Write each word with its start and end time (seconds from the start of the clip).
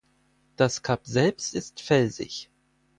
Das 0.55 0.81
Kap 0.81 1.05
selbst 1.05 1.53
ist 1.53 1.79
felsig. 1.79 2.49